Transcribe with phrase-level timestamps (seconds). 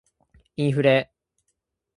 [0.55, 1.11] インフレ